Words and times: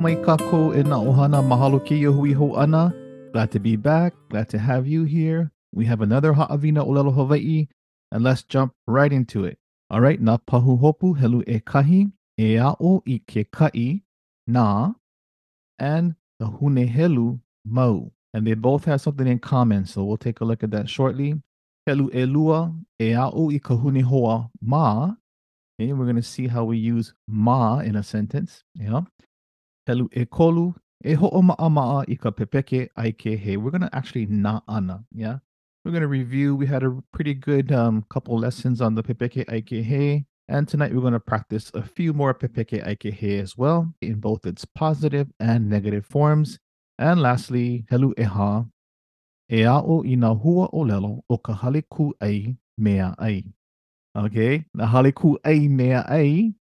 Mai 0.00 0.14
kako 0.14 0.72
e 0.78 0.82
na 0.84 0.96
ohana 0.96 1.42
mahalo 1.42 1.80
ke 1.84 1.98
hui 2.06 2.32
ho 2.32 2.54
ana. 2.54 2.94
Glad 3.32 3.50
to 3.50 3.58
be 3.58 3.74
back. 3.74 4.14
Glad 4.30 4.48
to 4.50 4.58
have 4.58 4.86
you 4.86 5.02
here. 5.02 5.50
We 5.74 5.86
have 5.86 6.00
another 6.00 6.34
Ha'awina 6.34 6.86
Olelo 6.86 7.12
Hawaii, 7.12 7.66
and 8.12 8.22
let's 8.22 8.44
jump 8.44 8.74
right 8.86 9.12
into 9.12 9.44
it. 9.44 9.58
All 9.90 10.00
right, 10.00 10.20
na 10.20 10.38
pahu 10.38 10.80
hopu 10.80 11.18
helu 11.18 11.42
e 11.48 11.58
kahi, 11.58 12.12
e 12.38 12.56
a'o 12.56 13.02
i 13.08 13.20
ke 13.26 13.50
kai, 13.50 14.02
na, 14.46 14.92
and 15.80 16.14
the 16.38 16.46
hune 16.46 16.88
helu 16.88 17.40
mau. 17.66 18.12
And 18.32 18.46
they 18.46 18.54
both 18.54 18.84
have 18.84 19.00
something 19.00 19.26
in 19.26 19.40
common, 19.40 19.84
so 19.84 20.04
we'll 20.04 20.16
take 20.16 20.40
a 20.40 20.44
look 20.44 20.62
at 20.62 20.70
that 20.70 20.88
shortly. 20.88 21.42
Helu 21.88 22.14
e 22.14 22.24
lua, 22.24 22.72
e 23.00 23.14
a'o 23.14 23.50
i 23.50 23.58
ka 23.58 23.74
hune 23.76 24.02
hoa 24.02 24.48
ma. 24.62 25.14
And 25.80 25.98
we're 25.98 26.04
going 26.04 26.16
to 26.16 26.22
see 26.22 26.46
how 26.46 26.64
we 26.64 26.78
use 26.78 27.14
ma 27.26 27.80
in 27.80 27.96
a 27.96 28.04
sentence. 28.04 28.62
Yeah. 28.74 29.02
E 29.88 30.24
kolu, 30.26 30.74
e 31.04 31.12
i 31.12 32.16
ka 32.16 32.30
pepeke 32.30 32.88
ai 32.96 33.12
ke 33.12 33.38
he. 33.38 33.56
We're 33.56 33.70
going 33.70 33.82
to 33.82 33.94
actually 33.94 34.26
na 34.26 34.60
ana. 34.68 35.04
Yeah. 35.14 35.38
We're 35.84 35.92
going 35.92 36.02
to 36.02 36.08
review. 36.08 36.54
We 36.54 36.66
had 36.66 36.82
a 36.82 36.98
pretty 37.12 37.34
good 37.34 37.72
um, 37.72 38.04
couple 38.10 38.38
lessons 38.38 38.80
on 38.80 38.94
the 38.94 39.02
pepeke 39.02 39.44
ai 39.48 39.60
ke 39.62 39.84
he. 39.84 40.26
And 40.48 40.66
tonight 40.66 40.94
we're 40.94 41.00
going 41.00 41.12
to 41.12 41.20
practice 41.20 41.70
a 41.74 41.82
few 41.82 42.12
more 42.12 42.34
pepeke 42.34 42.86
ai 42.86 42.94
ke 42.94 43.14
he 43.14 43.38
as 43.38 43.56
well 43.56 43.94
in 44.02 44.20
both 44.20 44.44
its 44.44 44.64
positive 44.64 45.28
and 45.40 45.68
negative 45.68 46.04
forms. 46.04 46.58
And 46.98 47.22
lastly, 47.22 47.86
helu 47.90 48.12
e 48.18 48.24
ha, 48.24 48.64
e 49.50 49.62
a'o 49.62 50.04
i 50.04 50.16
na 50.16 50.34
hua 50.34 50.68
o 50.72 50.84
lelo 50.84 51.22
o 51.30 51.38
ka 51.38 51.52
hale 51.52 51.82
ku 51.90 52.12
ai 52.20 52.56
mea 52.76 53.14
ai. 53.18 53.44
Okay, 54.16 54.64
the 54.74 54.86
hale 54.86 55.12
ku 55.12 55.38
ai 55.44 55.68
mea 55.68 56.04
ai 56.08 56.54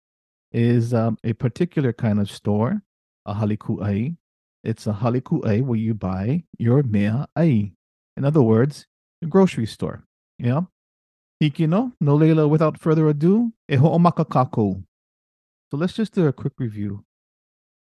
is 0.50 0.92
um, 0.94 1.18
a 1.24 1.32
particular 1.34 1.92
kind 1.92 2.18
of 2.20 2.30
store, 2.30 2.82
a 3.27 3.34
hale 3.34 3.56
ku 3.56 3.83
ai. 3.83 4.17
It's 4.62 4.86
a 4.86 4.92
hale 4.92 5.20
ku 5.20 5.42
ai 5.47 5.61
where 5.61 5.78
you 5.78 5.94
buy 5.94 6.44
your 6.58 6.83
mea 6.83 7.27
ai. 7.36 7.72
In 8.17 8.25
other 8.25 8.42
words, 8.42 8.86
a 9.22 9.27
grocery 9.27 9.67
store. 9.67 10.05
Yeah. 10.39 10.62
Hikino, 11.42 11.92
no 12.00 12.14
leila, 12.14 12.48
without 12.48 12.78
further 12.78 13.08
ado, 13.08 13.52
e 13.69 13.77
ho'omaka 13.77 14.25
kako. 14.28 14.83
So 15.70 15.77
let's 15.77 15.92
just 15.92 16.14
do 16.14 16.27
a 16.27 16.33
quick 16.33 16.55
review. 16.58 17.05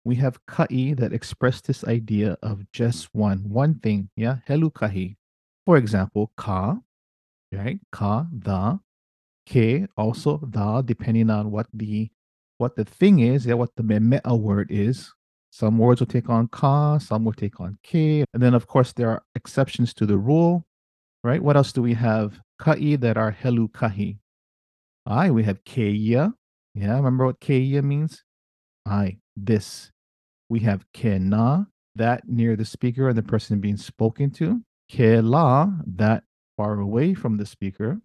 We 0.04 0.16
have 0.16 0.44
ka'i 0.46 0.94
that 0.96 1.12
express 1.12 1.60
this 1.60 1.84
idea 1.84 2.36
of 2.42 2.70
just 2.72 3.08
one, 3.12 3.48
one 3.48 3.74
thing. 3.80 4.10
Yeah. 4.16 4.36
Helu 4.48 4.72
kahi. 4.72 5.16
For 5.66 5.76
example, 5.76 6.32
ka, 6.36 6.78
right? 7.52 7.80
Ka, 7.92 8.26
the, 8.32 8.80
ke, 9.48 9.88
also 9.96 10.40
the, 10.42 10.82
depending 10.82 11.30
on 11.30 11.50
what 11.50 11.66
the 11.72 12.10
what 12.58 12.74
the 12.74 12.84
thing 12.84 13.20
is, 13.20 13.46
yeah, 13.46 13.54
what 13.54 13.70
the 13.76 13.82
memea 13.82 14.38
word 14.38 14.68
is. 14.70 15.14
Some 15.50 15.78
words 15.78 16.00
will 16.00 16.06
take 16.06 16.28
on 16.28 16.48
ka, 16.48 16.98
some 16.98 17.24
will 17.24 17.32
take 17.32 17.60
on 17.60 17.78
ke. 17.82 18.24
And 18.32 18.42
then 18.42 18.54
of 18.54 18.66
course 18.66 18.92
there 18.92 19.10
are 19.10 19.22
exceptions 19.34 19.94
to 19.94 20.06
the 20.06 20.18
rule 20.18 20.66
right? 21.24 21.42
What 21.42 21.56
else 21.56 21.72
do 21.72 21.82
we 21.82 21.94
have? 21.94 22.40
Ka'i 22.60 22.96
that 22.96 23.16
are 23.16 23.32
helu 23.32 23.70
kahi. 23.70 24.18
Aye, 25.06 25.30
we 25.30 25.44
have 25.44 25.64
keia. 25.64 26.32
Yeah, 26.74 26.96
remember 26.96 27.26
what 27.26 27.40
keia 27.40 27.82
means? 27.82 28.24
Aye, 28.86 29.18
this. 29.36 29.90
We 30.48 30.60
have 30.60 30.84
kena, 30.94 31.66
that 31.94 32.28
near 32.28 32.56
the 32.56 32.64
speaker 32.64 33.08
and 33.08 33.18
the 33.18 33.22
person 33.22 33.60
being 33.60 33.76
spoken 33.76 34.30
to. 34.32 34.62
Ke 34.90 35.22
la, 35.22 35.68
that 35.86 36.24
far 36.56 36.80
away 36.80 37.14
from 37.14 37.36
the 37.36 37.46
speaker. 37.46 38.00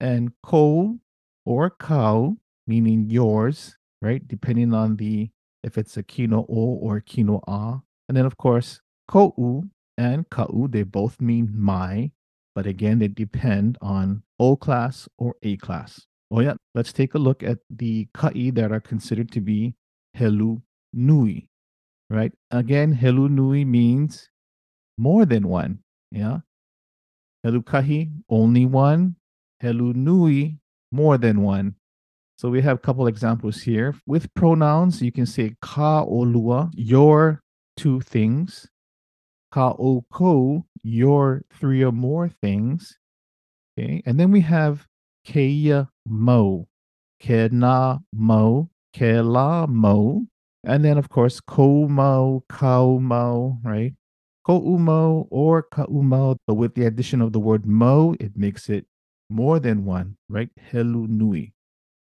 And 0.00 0.32
ko 0.42 0.98
or 1.44 1.70
kau, 1.70 2.36
meaning 2.66 3.10
yours, 3.10 3.76
right? 4.02 4.26
Depending 4.26 4.74
on 4.74 4.96
the 4.96 5.30
if 5.62 5.78
it's 5.78 5.96
a 5.96 6.02
kino 6.02 6.40
o 6.48 6.78
or 6.80 7.00
kino 7.00 7.40
a. 7.46 7.80
And 8.08 8.16
then 8.16 8.26
of 8.26 8.36
course, 8.36 8.80
ko'u, 9.08 9.68
and 9.98 10.28
ka'u, 10.30 10.68
they 10.68 10.82
both 10.82 11.20
mean 11.20 11.50
my, 11.54 12.10
but 12.54 12.66
again, 12.66 12.98
they 12.98 13.08
depend 13.08 13.78
on 13.80 14.22
O 14.38 14.56
class 14.56 15.08
or 15.18 15.36
A 15.42 15.56
class. 15.56 16.06
Oh 16.30 16.40
yeah, 16.40 16.54
let's 16.74 16.92
take 16.92 17.14
a 17.14 17.18
look 17.18 17.42
at 17.42 17.58
the 17.70 18.08
ka'i 18.14 18.50
that 18.54 18.72
are 18.72 18.80
considered 18.80 19.30
to 19.32 19.40
be 19.40 19.74
helu 20.16 20.60
nui, 20.92 21.48
right? 22.10 22.32
Again, 22.50 22.96
helu 22.96 23.30
nui 23.30 23.64
means 23.64 24.30
more 24.98 25.24
than 25.24 25.48
one. 25.48 25.80
Yeah. 26.10 26.40
Helu 27.44 27.62
kahi, 27.62 28.10
only 28.28 28.66
one. 28.66 29.16
Helu 29.62 29.94
nui, 29.94 30.58
more 30.90 31.18
than 31.18 31.42
one. 31.42 31.74
So 32.36 32.48
we 32.50 32.60
have 32.62 32.76
a 32.76 32.80
couple 32.80 33.06
examples 33.06 33.62
here. 33.62 33.94
With 34.06 34.32
pronouns, 34.34 35.02
you 35.02 35.10
can 35.10 35.26
say 35.26 35.56
ka 35.60 36.02
o 36.02 36.18
lua, 36.20 36.70
your 36.74 37.42
two 37.76 38.00
things 38.00 38.68
ka 39.56 39.74
o 39.78 40.04
ko, 40.12 40.66
your 40.82 41.42
three 41.50 41.82
or 41.82 41.92
more 41.92 42.28
things. 42.28 42.98
Okay. 43.72 44.02
And 44.04 44.20
then 44.20 44.30
we 44.30 44.42
have 44.42 44.86
keia 45.26 45.88
mo, 46.04 46.68
ke 47.20 47.50
na 47.50 47.98
mo, 48.12 48.68
ke 48.92 49.24
la 49.24 49.66
mo. 49.66 50.26
And 50.62 50.84
then, 50.84 50.98
of 50.98 51.08
course, 51.08 51.40
ko 51.40 51.88
mo, 51.88 52.44
kau 52.50 52.98
mo, 52.98 53.58
right? 53.64 53.94
Ko'umo 54.46 55.26
or 55.30 55.62
ka'umo, 55.62 56.36
but 56.46 56.54
with 56.54 56.74
the 56.74 56.84
addition 56.84 57.22
of 57.22 57.32
the 57.32 57.40
word 57.40 57.66
mo, 57.66 58.14
it 58.20 58.36
makes 58.36 58.68
it 58.68 58.86
more 59.30 59.58
than 59.58 59.84
one, 59.84 60.16
right? 60.28 60.50
Helu 60.70 61.08
nui. 61.08 61.54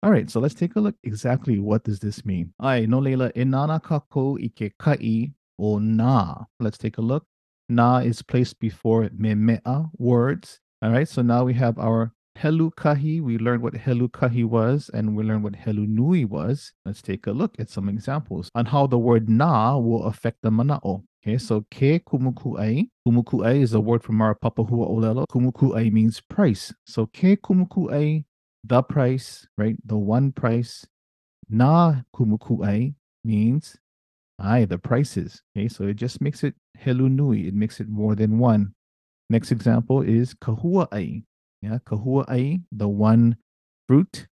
All 0.04 0.10
right, 0.10 0.28
so 0.30 0.38
let's 0.38 0.52
take 0.52 0.76
a 0.76 0.80
look 0.80 0.96
exactly 1.02 1.58
what 1.58 1.84
does 1.84 1.98
this 1.98 2.26
mean. 2.26 2.52
Ai, 2.60 2.84
no 2.84 2.98
leila, 2.98 3.32
inana 3.32 3.82
kako 3.82 4.36
ike 4.38 4.74
kai 4.78 5.32
o 5.58 5.78
na. 5.78 6.44
Let's 6.60 6.76
take 6.76 6.98
a 6.98 7.00
look. 7.00 7.24
Na 7.70 8.00
is 8.00 8.20
placed 8.20 8.60
before 8.60 9.08
memea 9.08 9.90
words. 9.96 10.60
All 10.82 10.90
right, 10.90 11.08
so 11.08 11.22
now 11.22 11.44
we 11.44 11.54
have 11.54 11.78
our 11.78 12.12
helu 12.38 12.70
kahi. 12.74 13.22
We 13.22 13.38
learned 13.38 13.62
what 13.62 13.72
helu 13.72 14.10
kahi 14.10 14.44
was, 14.44 14.90
and 14.92 15.16
we 15.16 15.24
learned 15.24 15.42
what 15.42 15.54
helu 15.54 15.88
nui 15.88 16.26
was. 16.26 16.74
Let's 16.84 17.00
take 17.00 17.26
a 17.26 17.32
look 17.32 17.54
at 17.58 17.70
some 17.70 17.88
examples 17.88 18.50
on 18.54 18.66
how 18.66 18.86
the 18.86 18.98
word 18.98 19.30
na 19.30 19.78
will 19.78 20.04
affect 20.04 20.42
the 20.42 20.50
mana'o. 20.50 21.02
Okay, 21.26 21.38
so 21.38 21.62
ke 21.70 22.04
kumuku'ai. 22.04 22.90
Kumuku'ai 23.08 23.62
is 23.62 23.72
a 23.72 23.80
word 23.80 24.02
from 24.02 24.20
our 24.20 24.34
Papahua 24.34 24.86
Olelo. 24.86 25.24
Kumuku'ai 25.32 25.90
means 25.90 26.20
price. 26.20 26.74
So 26.84 27.06
ke 27.06 27.40
kumuku'ai, 27.40 28.26
the 28.66 28.82
price, 28.82 29.46
right? 29.58 29.76
The 29.86 29.96
one 29.96 30.32
price. 30.32 30.86
Na 31.48 32.02
kumuku'ai 32.16 32.94
means 33.22 33.76
Aye, 34.38 34.64
the 34.64 34.78
prices. 34.78 35.42
Okay, 35.56 35.68
so 35.68 35.84
it 35.84 35.94
just 35.94 36.20
makes 36.20 36.42
it 36.42 36.54
helu 36.78 37.10
nui. 37.10 37.46
It 37.46 37.54
makes 37.54 37.80
it 37.80 37.88
more 37.88 38.14
than 38.14 38.38
one. 38.38 38.74
Next 39.30 39.52
example 39.52 40.02
is 40.02 40.34
kahua'ai. 40.34 41.22
Yeah, 41.62 41.78
kahua'ai, 41.86 42.62
the 42.72 42.88
one 42.88 43.36
fruit. 43.86 44.26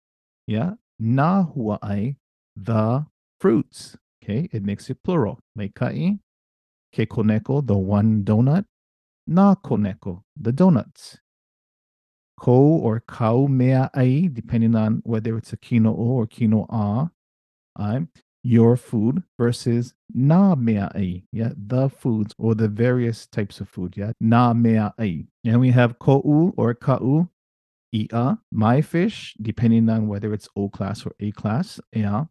Yeah, 0.47 0.75
na 0.99 1.45
nahua'ai, 1.45 2.17
the 2.57 3.07
fruits. 3.41 3.97
Okay, 4.23 4.49
it 4.53 4.63
makes 4.63 4.89
it 4.89 5.03
plural. 5.03 5.41
Meikai, 5.59 6.19
ke 6.95 7.09
koneko, 7.09 7.67
the 7.67 7.77
one 7.77 8.23
donut. 8.23 8.65
Na 9.27 9.55
koneko, 9.57 10.23
the 10.41 10.53
donuts. 10.53 11.19
Ko 12.39 12.53
or 12.55 13.01
kau 13.01 13.47
mea 13.47 13.89
ai, 13.95 14.31
depending 14.33 14.75
on 14.77 15.03
whether 15.05 15.37
it's 15.37 15.53
a 15.53 15.57
kino 15.57 15.91
o 15.91 16.21
or 16.21 16.27
kino 16.27 16.67
a. 16.71 17.11
Um, 17.77 18.09
your 18.45 18.77
food 18.77 19.23
versus 19.39 19.95
na 20.15 20.55
mea 20.55 20.89
ai, 20.95 21.23
yeah, 21.33 21.51
the 21.57 21.89
foods 21.89 22.35
or 22.39 22.55
the 22.55 22.69
various 22.69 23.27
types 23.27 23.61
of 23.61 23.69
food, 23.69 23.95
yeah, 23.97 24.13
na 24.21 24.53
mea 24.53 24.91
ai. 24.99 25.27
And 25.45 25.61
we 25.61 25.71
have 25.71 25.99
ko'u 25.99 26.55
or 26.57 26.75
ka'u, 26.75 27.29
i'a, 27.95 28.39
my 28.53 28.81
fish, 28.81 29.35
depending 29.43 29.89
on 29.89 30.09
whether 30.09 30.33
it's 30.33 30.49
O 30.57 30.69
class 30.69 31.05
or 31.05 31.13
A 31.21 31.31
class, 31.33 31.81
yeah. 31.93 32.25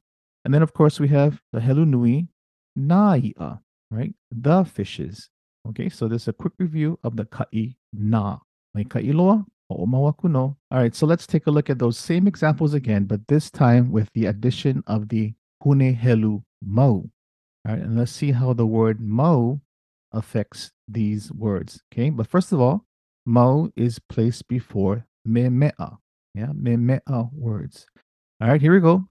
And 0.46 0.54
then, 0.54 0.62
of 0.62 0.74
course, 0.74 1.00
we 1.00 1.08
have 1.10 1.42
the 1.52 1.60
helu 1.60 1.86
nui, 1.86 2.30
na 2.76 3.16
i'a, 3.16 3.60
right, 3.92 4.14
the 4.32 4.64
fishes. 4.64 5.30
Okay, 5.68 5.90
so 5.90 6.08
this 6.08 6.24
is 6.24 6.28
a 6.30 6.34
quick 6.34 6.54
review 6.58 6.98
of 7.04 7.18
the 7.18 7.26
ka'i 7.26 7.76
na. 7.94 8.38
Mai 8.74 8.84
ka'iloa, 8.84 9.46
All 9.70 10.56
right, 10.72 10.96
so 10.96 11.06
let's 11.06 11.28
take 11.28 11.48
a 11.48 11.52
look 11.52 11.70
at 11.70 11.78
those 11.78 11.98
same 11.98 12.26
examples 12.26 12.74
again, 12.74 13.04
but 13.04 13.28
this 13.28 13.52
time 13.52 13.92
with 13.92 14.10
the 14.14 14.28
addition 14.28 14.82
of 14.88 15.10
the 15.10 15.34
hune 15.64 15.96
helu 15.96 16.42
mo. 16.64 17.10
All 17.68 17.74
right, 17.76 17.82
and 17.82 17.98
let's 17.98 18.14
see 18.14 18.32
how 18.32 18.54
the 18.54 18.66
word 18.66 19.02
mo 19.02 19.60
affects 20.14 20.72
these 20.88 21.32
words. 21.34 21.82
Okay, 21.92 22.10
but 22.10 22.28
first 22.28 22.54
of 22.54 22.62
all, 22.62 22.86
mo 23.26 23.70
is 23.76 24.00
placed 24.00 24.48
before 24.48 25.06
memea. 25.28 25.98
Yeah, 26.34 26.54
memea 26.54 27.30
words. 27.34 27.86
All 28.40 28.48
right, 28.48 28.62
here 28.62 28.74
we 28.74 28.80
go. 28.80 29.06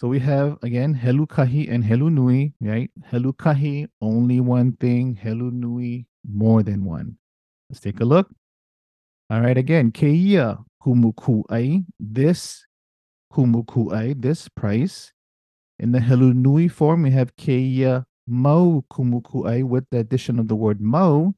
So 0.00 0.08
we 0.08 0.20
have 0.20 0.58
again 0.62 0.94
helu 0.94 1.26
kahi 1.26 1.72
and 1.72 1.82
helu 1.82 2.12
nui, 2.12 2.52
right? 2.60 2.90
Helu 3.10 3.32
kahi, 3.34 3.88
only 4.00 4.38
one 4.38 4.72
thing. 4.72 5.18
Helu 5.20 5.50
nui, 5.52 6.06
more 6.28 6.62
than 6.62 6.84
one. 6.84 7.16
Let's 7.70 7.80
take 7.80 8.00
a 8.00 8.04
look. 8.04 8.30
All 9.30 9.40
right, 9.40 9.56
again, 9.56 9.90
keia 9.90 10.64
kumuku'ai, 10.82 11.84
this 11.98 12.66
kumuku'ai, 13.32 14.20
this 14.20 14.48
price 14.48 15.12
In 15.78 15.92
the 15.92 15.98
Helunui 15.98 16.70
form, 16.70 17.02
we 17.02 17.10
have 17.10 17.34
Keia 17.36 18.04
Mo 18.26 18.84
Kumuku'ai 18.92 19.64
with 19.64 19.84
the 19.90 19.98
addition 19.98 20.38
of 20.38 20.48
the 20.48 20.54
word 20.54 20.80
Mo. 20.80 21.34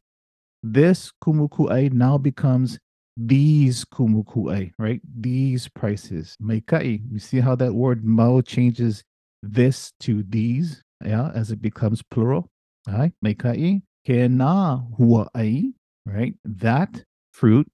This 0.62 1.12
Kumuku'ai 1.25 1.93
now 1.93 2.19
becomes 2.19 2.79
these 3.17 3.85
Kumuku'ai, 3.87 4.73
right? 4.79 5.00
These 5.19 5.69
prices. 5.69 6.37
Meikai. 6.43 7.00
You 7.11 7.19
see 7.19 7.41
how 7.41 7.55
that 7.56 7.73
word 7.73 8.05
Mo 8.05 8.43
changes 8.43 9.03
this 9.43 9.93
to 10.00 10.23
these, 10.23 10.83
yeah, 11.05 11.31
as 11.35 11.50
it 11.50 11.62
becomes 11.62 12.03
plural. 12.03 12.50
All 12.88 12.99
right. 12.99 13.12
Meikai. 13.25 13.83
Kena 14.06 14.87
Hua'ai, 14.99 15.73
right? 16.05 16.35
That 16.44 17.05
fruit 17.33 17.67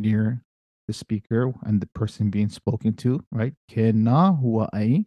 near 0.00 0.42
the 0.88 0.92
speaker 0.92 1.52
and 1.62 1.80
the 1.80 1.88
person 1.94 2.30
being 2.30 2.48
spoken 2.48 2.94
to, 2.94 3.24
right? 3.30 3.54
Kena 3.70 4.40
Hua'ai 4.40 5.06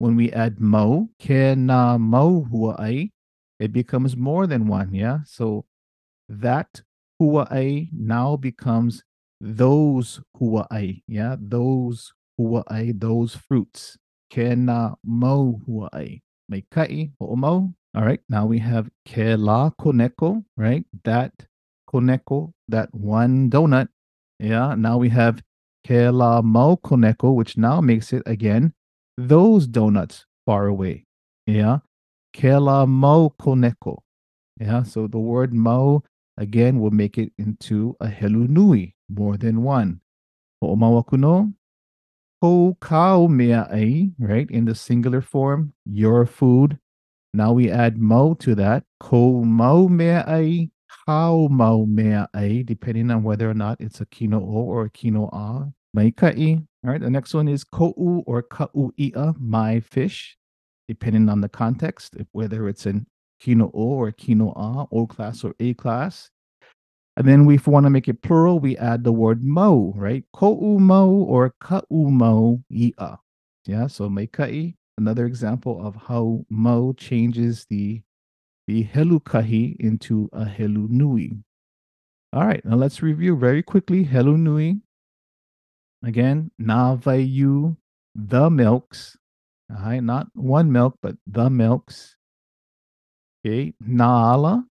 when 0.00 0.16
we 0.16 0.32
add 0.32 0.58
mo, 0.58 1.10
ke 1.20 1.54
na 1.54 1.98
mo 1.98 2.48
hua'ai, 2.50 3.12
it 3.60 3.70
becomes 3.70 4.16
more 4.16 4.46
than 4.46 4.66
one. 4.66 4.94
Yeah. 4.94 5.18
So 5.26 5.66
that 6.26 6.80
hua'ai 7.20 7.90
now 7.92 8.36
becomes 8.36 9.04
those 9.42 10.22
hua'ai. 10.40 11.02
Yeah. 11.06 11.36
Those 11.38 12.14
hua'ai, 12.40 12.98
those 12.98 13.36
fruits. 13.36 13.98
Ke 14.32 14.56
na 14.56 14.94
mo 15.04 15.60
hua'ai. 15.68 16.22
May 16.48 16.64
kai 16.72 17.12
mo. 17.20 17.74
All 17.94 18.02
right. 18.02 18.20
Now 18.30 18.46
we 18.46 18.58
have 18.60 18.88
ke 19.04 19.36
la 19.36 19.68
koneko, 19.78 20.42
right? 20.56 20.86
That 21.04 21.44
koneko, 21.92 22.54
that 22.68 22.88
one 22.94 23.50
donut. 23.50 23.88
Yeah. 24.40 24.74
Now 24.74 24.96
we 24.96 25.10
have 25.10 25.42
ke 25.86 26.10
la 26.10 26.40
mo 26.40 26.76
koneko, 26.76 27.34
which 27.34 27.56
now 27.58 27.80
makes 27.80 28.12
it 28.12 28.22
again 28.24 28.72
those 29.18 29.66
donuts 29.66 30.24
far 30.46 30.66
away. 30.66 31.04
Yeah. 31.46 31.78
Kela 32.34 32.86
koneko. 33.38 33.98
Yeah. 34.58 34.82
So 34.82 35.06
the 35.06 35.18
word 35.18 35.52
mo 35.52 36.02
again 36.38 36.80
will 36.80 36.90
make 36.90 37.18
it 37.18 37.32
into 37.38 37.96
a 38.00 38.06
helu 38.06 38.48
nui, 38.48 38.96
more 39.10 39.36
than 39.36 39.62
one. 39.62 40.00
Ho'omawakuno. 40.62 41.52
Ko 42.40 43.28
mea 43.28 43.66
ai, 43.70 44.12
right? 44.18 44.50
In 44.50 44.64
the 44.64 44.74
singular 44.74 45.20
form, 45.20 45.74
your 45.84 46.24
food. 46.24 46.78
Now 47.34 47.52
we 47.52 47.70
add 47.70 47.98
mo 47.98 48.34
to 48.34 48.54
that. 48.54 48.84
Ko 48.98 49.44
mea 49.44 50.70
ai, 51.06 51.12
how 51.12 51.48
mo 51.50 51.86
mea 51.86 52.26
ai, 52.34 52.62
depending 52.66 53.10
on 53.10 53.22
whether 53.22 53.50
or 53.50 53.54
not 53.54 53.80
it's 53.80 54.00
a 54.00 54.06
kino 54.06 54.40
o 54.40 54.64
or 54.64 54.84
a 54.84 54.90
kino 54.90 55.28
a. 55.32 55.72
Maikai. 55.96 56.64
All 56.84 56.90
right. 56.90 57.00
The 57.00 57.10
next 57.10 57.34
one 57.34 57.48
is 57.48 57.64
ko'u 57.64 58.22
or 58.26 58.42
ka'u'i'a, 58.44 59.34
my 59.40 59.80
fish, 59.80 60.36
depending 60.88 61.28
on 61.28 61.40
the 61.40 61.48
context, 61.48 62.16
whether 62.32 62.68
it's 62.68 62.86
in 62.86 63.06
kino 63.40 63.70
o 63.74 63.80
or 63.80 64.12
kino 64.12 64.52
a, 64.52 64.86
o 64.92 65.06
class 65.06 65.42
or 65.42 65.54
a 65.58 65.74
class. 65.74 66.30
And 67.16 67.26
then 67.26 67.44
we, 67.44 67.56
if 67.56 67.66
we 67.66 67.72
want 67.72 67.86
to 67.86 67.90
make 67.90 68.08
it 68.08 68.22
plural, 68.22 68.60
we 68.60 68.76
add 68.76 69.02
the 69.02 69.12
word 69.12 69.42
mo, 69.42 69.92
right? 69.96 70.24
Ko'u 70.32 70.78
mo 70.78 71.10
or 71.10 71.54
ka'u 71.60 71.84
mo 71.90 72.62
i'a. 72.70 73.18
Yeah. 73.66 73.88
So 73.88 74.08
meikai, 74.08 74.76
another 74.96 75.26
example 75.26 75.84
of 75.84 75.96
how 75.96 76.44
mo 76.48 76.92
changes 76.92 77.66
the 77.68 78.00
the 78.70 78.84
helukahi 78.84 79.74
into 79.80 80.30
a 80.32 80.44
helu 80.44 80.88
nui. 80.88 81.32
All 82.32 82.46
right. 82.46 82.64
Now 82.64 82.76
let's 82.76 83.02
review 83.02 83.34
very 83.36 83.64
quickly 83.64 84.04
helu 84.04 84.38
nui 84.38 84.80
Again, 86.02 86.50
Navayu, 86.60 87.76
the 88.14 88.48
milks. 88.48 89.18
All 89.70 89.82
right, 89.84 90.02
not 90.02 90.28
one 90.34 90.72
milk, 90.72 90.96
but 91.02 91.16
the 91.26 91.50
milks. 91.50 92.16
Okay, 93.44 93.74
Naala, 93.86 94.64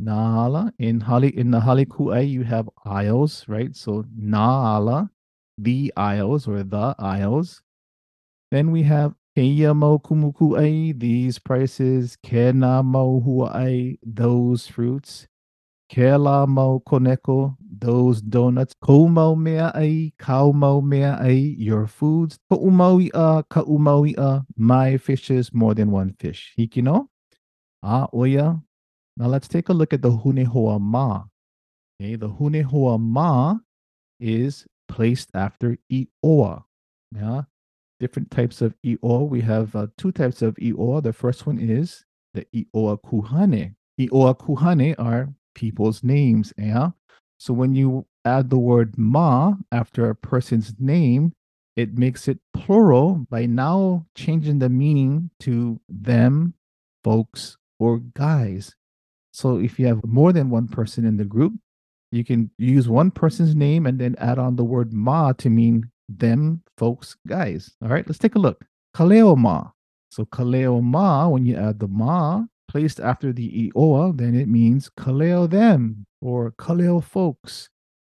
Naala. 0.00 0.72
In 0.78 1.00
Hali 1.00 1.34
in 1.36 1.50
the 1.50 1.60
Haliku'ai, 1.60 2.28
you 2.28 2.42
have 2.42 2.68
aisles, 2.84 3.46
right? 3.48 3.74
So 3.74 4.04
Naala, 4.20 5.08
the 5.56 5.92
aisles 5.96 6.46
or 6.46 6.62
the 6.62 6.94
aisles. 6.98 7.62
Then 8.50 8.70
we 8.70 8.82
have 8.82 9.14
Keyamo 9.36 10.02
Kumuku'ai, 10.02 10.98
these 10.98 11.38
prices, 11.38 12.16
Kenamo 12.24 13.24
Hua'ai, 13.24 13.98
those 14.02 14.66
fruits. 14.66 15.28
Kela 15.90 16.46
mo 16.46 16.80
koneko, 16.86 17.56
those 17.60 18.20
donuts. 18.20 18.74
Komo 18.82 19.36
mea 19.36 19.72
ai, 19.74 20.12
kaumo 20.20 20.82
mea 20.82 21.16
ai, 21.20 21.54
your 21.58 21.86
foods. 21.86 22.38
Ko'umaui 22.50 23.10
a, 23.14 23.42
ka'umaui 23.50 24.16
a, 24.16 24.44
my 24.56 24.96
fishes, 24.96 25.52
more 25.52 25.74
than 25.74 25.90
one 25.90 26.14
fish. 26.18 26.54
Hikino? 26.58 27.08
Ah, 27.82 28.06
oya. 28.14 28.60
Now 29.16 29.26
let's 29.26 29.48
take 29.48 29.68
a 29.68 29.72
look 29.72 29.92
at 29.92 30.02
the 30.02 30.10
hunehoa 30.10 30.80
ma. 30.80 31.24
Okay, 32.00 32.16
the 32.16 32.28
hunehoa 32.28 33.00
ma 33.00 33.56
is 34.18 34.66
placed 34.88 35.30
after 35.34 35.76
i'oa. 35.92 36.64
Yeah, 37.12 37.42
different 38.00 38.30
types 38.30 38.60
of 38.60 38.74
i'oa. 38.84 39.28
We 39.28 39.42
have 39.42 39.76
uh, 39.76 39.88
two 39.96 40.10
types 40.10 40.42
of 40.42 40.56
i'oa. 40.56 41.02
The 41.02 41.12
first 41.12 41.46
one 41.46 41.58
is 41.58 42.04
the 42.34 42.46
i'oa 42.54 42.98
kuhane. 43.02 43.74
I'oa 44.00 44.36
kuhane 44.36 44.94
are 44.98 45.28
people's 45.54 46.02
names. 46.02 46.52
Yeah. 46.58 46.90
So 47.38 47.54
when 47.54 47.74
you 47.74 48.06
add 48.24 48.50
the 48.50 48.58
word 48.58 48.98
ma 48.98 49.54
after 49.70 50.08
a 50.08 50.14
person's 50.14 50.74
name, 50.78 51.32
it 51.76 51.96
makes 51.96 52.28
it 52.28 52.40
plural 52.52 53.26
by 53.30 53.46
now 53.46 54.06
changing 54.14 54.58
the 54.58 54.68
meaning 54.68 55.30
to 55.40 55.80
them, 55.88 56.54
folks, 57.04 57.56
or 57.78 57.98
guys. 57.98 58.74
So 59.32 59.58
if 59.58 59.78
you 59.78 59.86
have 59.86 60.04
more 60.04 60.32
than 60.32 60.50
one 60.50 60.68
person 60.68 61.06
in 61.06 61.16
the 61.16 61.24
group, 61.24 61.54
you 62.12 62.24
can 62.24 62.50
use 62.58 62.88
one 62.88 63.10
person's 63.10 63.54
name 63.54 63.86
and 63.86 63.98
then 63.98 64.16
add 64.18 64.38
on 64.38 64.56
the 64.56 64.64
word 64.64 64.92
ma 64.92 65.32
to 65.34 65.48
mean 65.48 65.90
them, 66.18 66.62
folks, 66.76 67.16
guys. 67.26 67.76
All 67.82 67.88
right, 67.88 68.06
let's 68.06 68.18
take 68.18 68.34
a 68.34 68.38
look. 68.38 68.64
Kaleo 68.96 69.36
ma. 69.36 69.70
So 70.10 70.24
kaleo 70.24 70.82
ma, 70.82 71.28
when 71.28 71.46
you 71.46 71.56
add 71.56 71.78
the 71.78 71.88
ma, 71.88 72.44
placed 72.68 73.00
after 73.00 73.32
the 73.32 73.70
ioa, 73.74 74.16
then 74.16 74.34
it 74.34 74.48
means 74.48 74.90
kaleo 74.98 75.48
them 75.48 76.06
or 76.20 76.52
kaleo 76.52 77.02
folks. 77.02 77.68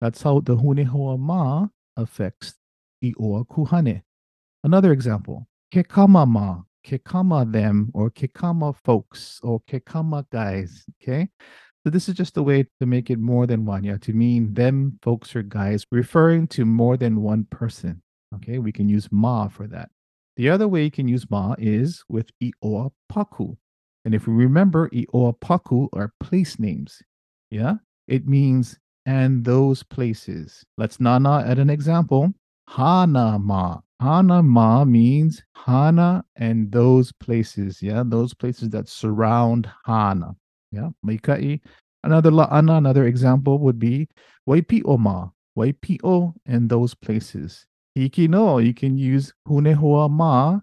That's 0.01 0.21
how 0.21 0.39
the 0.39 0.55
hunehoa 0.57 1.19
ma 1.19 1.67
affects 1.95 2.55
ioa 3.03 3.47
kuhane. 3.47 4.01
Another 4.63 4.91
example, 4.91 5.47
kekama 5.73 6.27
ma, 6.27 6.61
kekama 6.85 7.51
them 7.51 7.91
or 7.93 8.09
kekama 8.09 8.75
folks 8.83 9.39
or 9.43 9.61
kekama 9.69 10.25
guys. 10.31 10.85
Okay. 11.01 11.29
So 11.83 11.89
this 11.89 12.07
is 12.07 12.15
just 12.15 12.37
a 12.37 12.43
way 12.43 12.65
to 12.79 12.85
make 12.85 13.09
it 13.09 13.19
more 13.19 13.45
than 13.45 13.65
one, 13.65 13.83
yeah, 13.83 13.97
to 13.97 14.13
mean 14.13 14.53
them 14.53 14.99
folks 15.01 15.35
or 15.35 15.43
guys, 15.43 15.85
referring 15.91 16.47
to 16.47 16.63
more 16.63 16.95
than 16.95 17.21
one 17.21 17.45
person. 17.51 18.01
Okay, 18.35 18.57
we 18.57 18.71
can 18.71 18.87
use 18.87 19.09
ma 19.11 19.49
for 19.49 19.67
that. 19.67 19.89
The 20.37 20.49
other 20.49 20.67
way 20.67 20.85
you 20.85 20.91
can 20.91 21.07
use 21.07 21.29
ma 21.29 21.55
is 21.59 22.03
with 22.07 22.31
ioa 22.41 22.91
paku. 23.11 23.57
And 24.05 24.15
if 24.15 24.27
we 24.27 24.33
remember, 24.33 24.89
ioa 24.89 25.37
paku 25.39 25.89
are 25.93 26.13
place 26.19 26.57
names. 26.57 27.01
Yeah. 27.51 27.75
It 28.07 28.27
means 28.27 28.79
and 29.05 29.43
those 29.43 29.83
places. 29.83 30.63
Let's 30.77 30.99
nana 30.99 31.43
at 31.45 31.59
an 31.59 31.69
example. 31.69 32.33
Hana 32.69 33.37
ma. 33.39 33.79
Hana 33.99 34.41
ma 34.41 34.85
means 34.85 35.43
Hana 35.55 36.23
and 36.35 36.71
those 36.71 37.11
places. 37.11 37.81
Yeah. 37.81 38.03
Those 38.05 38.33
places 38.33 38.69
that 38.69 38.89
surround 38.89 39.69
Hana. 39.85 40.35
Yeah. 40.73 40.89
Maikai. 41.05 41.61
Another 42.03 42.31
la'ana, 42.31 42.77
another 42.77 43.05
example 43.05 43.59
would 43.59 43.79
be 43.79 44.09
Waipi'o 44.49 44.97
ma. 44.99 45.29
Waipi'o 45.57 46.33
and 46.45 46.67
those 46.67 46.93
places. 46.93 47.65
Hiki 47.95 48.27
no, 48.27 48.57
you 48.57 48.73
can 48.73 48.97
use 48.97 49.31
Hunehoa 49.47 50.09
ma 50.09 50.59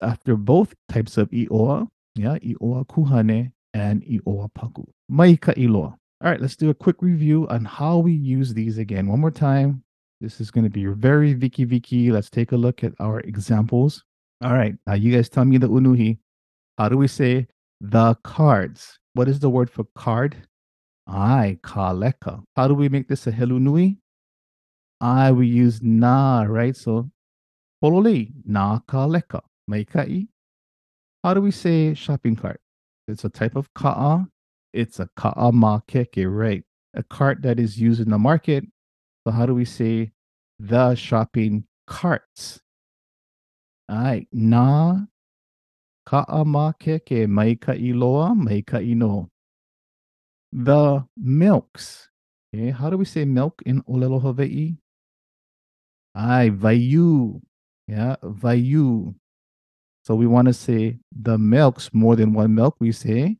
after 0.00 0.36
both 0.36 0.72
types 0.88 1.18
of 1.18 1.28
Ioa 1.30 1.88
yeah, 2.16 2.36
Ioa 2.38 2.86
Kuhane 2.86 3.50
and 3.72 4.02
Ioa 4.04 4.48
Paku. 4.56 4.86
Maika 5.10 5.54
Iloa. 5.56 5.96
All 6.20 6.30
right, 6.30 6.40
let's 6.40 6.56
do 6.56 6.70
a 6.70 6.74
quick 6.74 6.96
review 7.02 7.46
on 7.48 7.64
how 7.64 7.98
we 7.98 8.12
use 8.12 8.54
these 8.54 8.78
again. 8.78 9.08
One 9.08 9.20
more 9.20 9.30
time. 9.30 9.82
This 10.20 10.40
is 10.40 10.50
going 10.50 10.64
to 10.64 10.70
be 10.70 10.86
very 10.86 11.34
Viki 11.34 11.66
Viki. 11.66 12.10
Let's 12.10 12.30
take 12.30 12.52
a 12.52 12.56
look 12.56 12.84
at 12.84 12.92
our 13.00 13.20
examples. 13.20 14.04
All 14.42 14.54
right, 14.54 14.74
now 14.86 14.94
you 14.94 15.12
guys 15.12 15.28
tell 15.28 15.44
me 15.44 15.58
the 15.58 15.68
unuhi. 15.68 16.18
How 16.78 16.88
do 16.88 16.96
we 16.96 17.08
say 17.08 17.46
the 17.80 18.14
cards? 18.22 18.98
What 19.14 19.28
is 19.28 19.40
the 19.40 19.50
word 19.50 19.70
for 19.70 19.84
card? 19.94 20.36
I, 21.06 21.58
kaleka. 21.62 22.42
How 22.56 22.68
do 22.68 22.74
we 22.74 22.88
make 22.88 23.08
this 23.08 23.26
a 23.26 23.32
helunui? 23.32 23.98
I, 25.00 25.32
we 25.32 25.46
use 25.46 25.80
na, 25.82 26.42
right? 26.42 26.76
So, 26.76 27.10
pololi, 27.82 28.32
na 28.44 28.80
kaleka. 28.88 29.42
Maikai, 29.70 30.28
how 31.22 31.32
do 31.32 31.40
we 31.40 31.50
say 31.50 31.94
shopping 31.94 32.36
cart? 32.36 32.60
It's 33.08 33.24
a 33.24 33.28
type 33.28 33.56
of 33.56 33.72
ka'a. 33.74 34.28
It's 34.72 35.00
a 35.00 35.08
ka'a 35.16 35.52
makeke, 35.52 36.26
right? 36.28 36.64
A 36.94 37.02
cart 37.02 37.42
that 37.42 37.58
is 37.58 37.80
used 37.80 38.00
in 38.00 38.10
the 38.10 38.18
market. 38.18 38.64
So 39.26 39.32
how 39.32 39.46
do 39.46 39.54
we 39.54 39.64
say 39.64 40.12
the 40.58 40.94
shopping 40.94 41.64
carts? 41.86 42.60
All 43.88 43.96
right. 43.96 44.28
Na 44.32 45.00
Ka'amakeke 46.06 47.28
mai 47.28 47.54
ka'iloa, 47.54 48.34
mai 48.36 48.62
ka'ino. 48.62 49.28
The 50.52 51.04
milks. 51.16 52.08
Okay, 52.54 52.70
how 52.70 52.90
do 52.90 52.98
we 52.98 53.04
say 53.04 53.24
milk 53.24 53.62
in 53.66 53.82
Olelo 53.82 54.20
Hawaii? 54.20 54.76
Ai, 56.14 56.50
vayu. 56.50 57.40
Yeah, 57.88 58.16
vayu. 58.22 59.14
So 60.04 60.14
we 60.14 60.26
want 60.26 60.48
to 60.48 60.54
say 60.54 60.98
the 61.10 61.38
milks, 61.38 61.90
more 61.92 62.14
than 62.14 62.34
one 62.34 62.54
milk, 62.54 62.76
we 62.78 62.92
say 62.92 63.38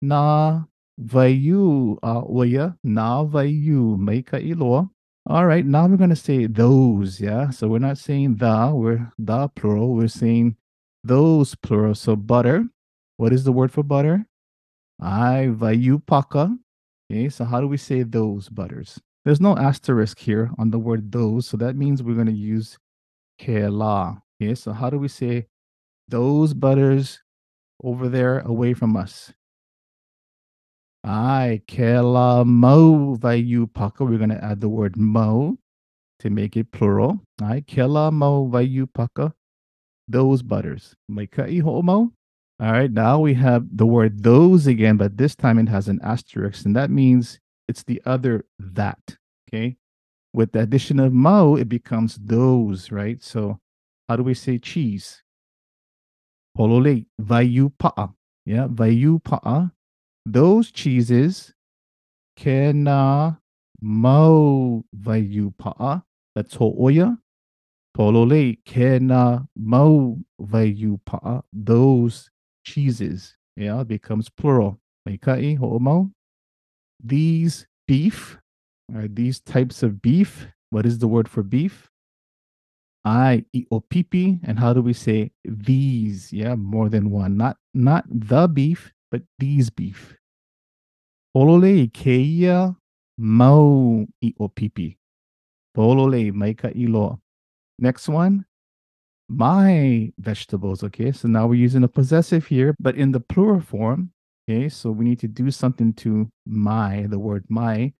na 0.00 0.62
vayu 1.00 1.98
a 2.02 2.22
oya, 2.24 2.76
na 2.84 3.24
vayu, 3.24 3.98
mai 3.98 4.22
ka'iloa. 4.22 4.88
All 5.28 5.44
right, 5.44 5.66
now 5.66 5.88
we're 5.88 5.96
going 5.96 6.10
to 6.10 6.16
say 6.16 6.46
those, 6.46 7.20
yeah? 7.20 7.50
So 7.50 7.66
we're 7.66 7.80
not 7.80 7.98
saying 7.98 8.36
the, 8.36 8.70
we're 8.72 9.12
the 9.18 9.48
plural, 9.48 9.94
we're 9.94 10.06
saying 10.06 10.56
those 11.06 11.54
plural. 11.54 11.94
So 11.94 12.16
butter, 12.16 12.64
what 13.16 13.32
is 13.32 13.44
the 13.44 13.52
word 13.52 13.72
for 13.72 13.82
butter? 13.82 14.26
I 15.00 15.48
vayu 15.50 16.04
paka. 16.06 16.56
Okay, 17.10 17.28
so 17.28 17.44
how 17.44 17.60
do 17.60 17.68
we 17.68 17.76
say 17.76 18.02
those 18.02 18.48
butters? 18.48 19.00
There's 19.24 19.40
no 19.40 19.56
asterisk 19.56 20.18
here 20.18 20.50
on 20.58 20.70
the 20.70 20.78
word 20.78 21.12
those, 21.12 21.46
so 21.46 21.56
that 21.56 21.76
means 21.76 22.02
we're 22.02 22.14
going 22.14 22.26
to 22.26 22.32
use 22.32 22.78
kela. 23.40 24.22
Okay, 24.40 24.54
so 24.54 24.72
how 24.72 24.90
do 24.90 24.98
we 24.98 25.08
say 25.08 25.46
those 26.08 26.54
butters 26.54 27.20
over 27.82 28.08
there 28.08 28.40
away 28.40 28.74
from 28.74 28.96
us? 28.96 29.32
I 31.04 31.62
kela 31.68 32.44
mo 32.44 33.16
vayu 33.16 33.72
paka. 33.72 34.04
We're 34.04 34.18
going 34.18 34.30
to 34.30 34.44
add 34.44 34.60
the 34.60 34.68
word 34.68 34.96
mo 34.96 35.58
to 36.18 36.30
make 36.30 36.56
it 36.56 36.72
plural. 36.72 37.20
I 37.40 37.60
kela 37.60 38.12
mo 38.12 38.48
vayu 38.48 38.92
paka. 38.92 39.32
Those 40.08 40.42
butters. 40.42 40.94
All 41.08 42.72
right, 42.72 42.90
now 42.90 43.18
we 43.20 43.34
have 43.34 43.66
the 43.76 43.86
word 43.86 44.22
those 44.22 44.66
again, 44.66 44.96
but 44.96 45.18
this 45.18 45.34
time 45.34 45.58
it 45.58 45.68
has 45.68 45.88
an 45.88 46.00
asterisk, 46.02 46.64
and 46.64 46.74
that 46.74 46.90
means 46.90 47.38
it's 47.68 47.82
the 47.82 48.00
other 48.06 48.46
that. 48.58 49.18
Okay. 49.48 49.76
With 50.32 50.52
the 50.52 50.60
addition 50.60 51.00
of 51.00 51.12
mo, 51.12 51.56
it 51.56 51.68
becomes 51.68 52.16
those, 52.16 52.90
right? 52.90 53.22
So 53.22 53.58
how 54.08 54.16
do 54.16 54.22
we 54.22 54.34
say 54.34 54.58
cheese? 54.58 55.22
Polole, 56.56 57.06
vayu 57.20 57.72
pa'a. 57.78 58.14
Yeah, 58.44 58.68
vayu 58.68 59.22
pa'a. 59.22 59.72
Those 60.24 60.70
cheeses 60.70 61.52
kena 62.38 63.38
mo 63.80 64.84
vayu 64.96 65.54
pa'a. 65.56 66.02
That's 66.34 66.54
ho'oya. 66.54 67.18
Polole 67.96 68.58
kena 68.66 69.48
mo 69.56 70.18
vayu 70.38 71.00
pa'a. 71.06 71.42
Those 71.50 72.28
cheeses. 72.62 73.36
Yeah, 73.56 73.84
becomes 73.84 74.28
plural. 74.28 74.78
Meikai 75.08 75.56
ho'omo. 75.56 76.10
These 77.02 77.66
beef, 77.88 78.36
right, 78.90 79.14
these 79.14 79.40
types 79.40 79.82
of 79.82 80.02
beef. 80.02 80.46
What 80.68 80.84
is 80.84 80.98
the 80.98 81.08
word 81.08 81.26
for 81.26 81.42
beef? 81.42 81.88
I 83.02 83.46
iopipi. 83.56 84.40
And 84.44 84.58
how 84.58 84.74
do 84.74 84.82
we 84.82 84.92
say 84.92 85.30
these? 85.46 86.34
Yeah, 86.34 86.54
more 86.54 86.90
than 86.90 87.08
one. 87.08 87.38
Not 87.38 87.56
not 87.72 88.04
the 88.10 88.46
beef, 88.46 88.92
but 89.10 89.22
these 89.38 89.70
beef. 89.70 90.18
Polole 91.34 91.88
keia 91.92 92.76
mau 93.16 94.04
iopipi. 94.22 94.98
Polole 95.74 96.32
maika 96.32 96.76
ilo. 96.76 97.20
Next 97.78 98.08
one, 98.08 98.46
my 99.28 100.12
vegetables. 100.18 100.82
Okay, 100.84 101.12
so 101.12 101.28
now 101.28 101.46
we're 101.46 101.54
using 101.60 101.84
a 101.84 101.88
possessive 101.88 102.46
here, 102.46 102.74
but 102.80 102.96
in 102.96 103.12
the 103.12 103.20
plural 103.20 103.60
form. 103.60 104.12
Okay, 104.48 104.68
so 104.68 104.90
we 104.90 105.04
need 105.04 105.18
to 105.20 105.28
do 105.28 105.50
something 105.50 105.92
to 105.94 106.30
my, 106.46 107.06
the 107.08 107.18
word 107.18 107.44
my. 107.48 107.92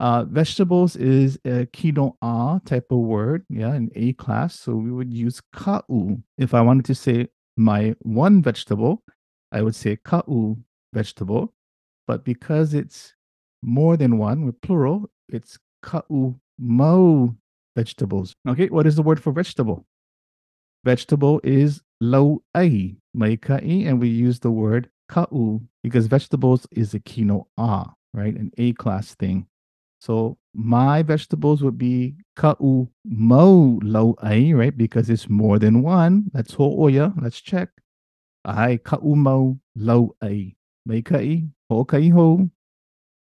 Uh, 0.00 0.24
vegetables 0.24 0.96
is 0.96 1.38
a 1.44 1.66
kino 1.66 2.16
a 2.20 2.60
type 2.64 2.90
of 2.90 2.98
word, 2.98 3.44
yeah, 3.48 3.74
in 3.74 3.90
A 3.94 4.14
class. 4.14 4.58
So 4.58 4.74
we 4.74 4.90
would 4.90 5.12
use 5.12 5.40
ka'u. 5.52 6.22
If 6.38 6.54
I 6.54 6.62
wanted 6.62 6.86
to 6.86 6.94
say 6.94 7.28
my 7.56 7.94
one 8.00 8.42
vegetable, 8.42 9.04
I 9.52 9.62
would 9.62 9.76
say 9.76 9.96
ka'u 10.04 10.56
vegetable. 10.92 11.54
But 12.08 12.24
because 12.24 12.74
it's 12.74 13.14
more 13.62 13.96
than 13.96 14.18
one, 14.18 14.44
with 14.44 14.60
plural, 14.62 15.08
it's 15.28 15.58
ka'u 15.82 16.34
mo 16.58 17.36
vegetables. 17.76 18.34
Okay, 18.48 18.68
what 18.68 18.86
is 18.86 18.96
the 18.96 19.02
word 19.02 19.22
for 19.22 19.32
vegetable? 19.32 19.86
Vegetable 20.84 21.40
is 21.42 21.80
lau'ai, 22.02 22.96
maikai, 23.16 23.86
and 23.86 24.00
we 24.00 24.08
use 24.08 24.40
the 24.40 24.50
word 24.50 24.90
ka'u 25.08 25.60
because 25.82 26.06
vegetables 26.06 26.66
is 26.72 26.94
a 26.94 27.00
kino 27.00 27.46
a, 27.56 27.86
right? 28.12 28.34
An 28.34 28.50
A 28.58 28.72
class 28.74 29.14
thing. 29.14 29.46
So 30.00 30.36
my 30.54 31.02
vegetables 31.02 31.62
would 31.62 31.78
be 31.78 32.16
ka'u 32.36 32.88
mo 33.04 33.80
lau'ai, 33.82 34.54
right? 34.54 34.76
Because 34.76 35.08
it's 35.08 35.28
more 35.28 35.58
than 35.58 35.82
one. 35.82 36.30
That's 36.32 36.54
ho'oya. 36.54 37.14
Let's 37.20 37.40
check. 37.40 37.70
Ai 38.44 38.76
ka'u 38.76 39.16
mo 39.16 39.58
lau'ai. 39.78 40.54
Maikai, 40.86 41.48
ho'okai 41.70 42.12
ho. 42.12 42.50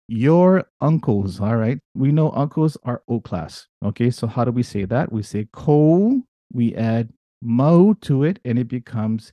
Your 0.07 0.65
uncles, 0.81 1.39
all 1.39 1.55
right? 1.55 1.79
We 1.95 2.11
know 2.11 2.31
uncles 2.31 2.77
are 2.83 3.01
O 3.07 3.21
class. 3.21 3.67
Okay, 3.83 4.11
so 4.11 4.27
how 4.27 4.43
do 4.43 4.51
we 4.51 4.63
say 4.63 4.85
that? 4.85 5.11
We 5.11 5.23
say 5.23 5.47
ko, 5.53 6.21
we 6.51 6.75
add 6.75 7.13
mo 7.41 7.93
to 8.01 8.23
it, 8.23 8.39
and 8.43 8.59
it 8.59 8.67
becomes 8.67 9.31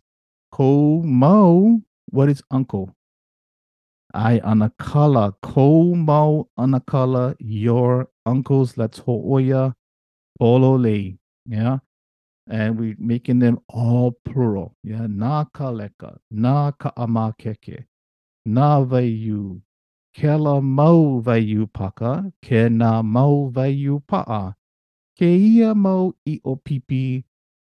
ko 0.53 1.03
mo. 1.03 1.83
What 2.11 2.29
is 2.29 2.43
uncle? 2.51 2.95
I 4.15 4.41
anakala, 4.41 5.35
ko 5.43 5.95
mo 5.95 6.49
anakala, 6.59 7.37
your 7.39 8.09
uncles, 8.27 8.77
let's 8.77 8.99
ho'oya, 9.01 9.75
polole. 10.41 11.19
Yeah. 11.47 11.79
And 12.49 12.79
we're 12.79 12.97
making 12.99 13.39
them 13.39 13.61
all 13.69 14.19
plural. 14.25 14.75
Yeah. 14.83 15.07
Na 15.09 15.45
kaleka, 15.45 16.19
na 16.31 16.73
ka'amakeke, 16.73 17.85
na 18.45 18.83
vayu, 18.85 19.61
Kela 20.15 20.61
mau 20.63 21.21
vayu 21.21 21.67
paka, 21.73 22.33
ke 22.43 22.69
na 22.69 23.03
mau 23.03 23.51
vayu 23.51 24.03
pa'a. 24.07 24.55
Ke 25.19 25.27
ia 25.27 25.75
mau 25.75 26.13
i 26.27 26.41
o 26.45 26.57
pipi, 26.57 27.25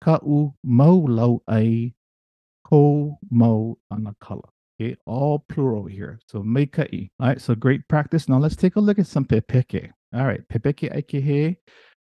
ka 0.00 0.19
u 0.23 0.52
mau 0.62 1.07
lau 1.07 1.43
ai, 1.49 1.95
ko 2.64 3.19
mau 3.31 3.78
anakala. 3.90 4.50
Okay, 4.78 4.97
all 5.07 5.38
plural 5.49 5.87
here. 5.87 6.19
So 6.28 6.43
meikai. 6.43 7.09
All 7.19 7.28
right, 7.28 7.40
so 7.40 7.55
great 7.55 7.88
practice. 7.88 8.28
Now 8.28 8.38
let's 8.38 8.57
take 8.57 8.76
a 8.76 8.81
look 8.81 8.99
at 8.99 9.07
some 9.07 9.25
pepeke. 9.25 9.90
All 10.14 10.26
right, 10.26 10.47
pepeke 10.49 10.93
aikehe. 10.95 11.57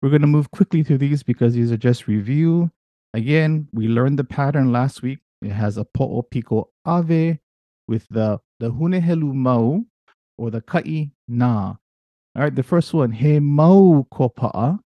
We're 0.02 0.10
going 0.10 0.20
to 0.20 0.28
move 0.28 0.50
quickly 0.50 0.82
through 0.82 0.98
these 0.98 1.22
because 1.22 1.54
these 1.54 1.72
are 1.72 1.78
just 1.78 2.06
review. 2.06 2.70
Again, 3.14 3.68
we 3.72 3.88
learned 3.88 4.18
the 4.18 4.24
pattern 4.24 4.70
last 4.70 5.02
week. 5.02 5.20
It 5.40 5.50
has 5.50 5.78
a 5.78 5.84
po'o 5.84 6.22
piko 6.30 6.66
ave 6.84 7.40
with 7.86 8.06
the 8.10 8.38
the 8.60 8.70
hunehelu 8.70 9.32
mau 9.32 9.84
or 10.38 10.50
the 10.50 10.60
ka'i 10.62 11.10
na. 11.26 11.74
All 12.36 12.42
right, 12.44 12.54
the 12.54 12.62
first 12.62 12.94
one, 12.94 13.12
he 13.12 13.40
mau 13.40 14.06
kopa'a, 14.12 14.78